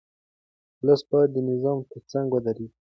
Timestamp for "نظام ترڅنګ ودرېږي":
1.49-2.67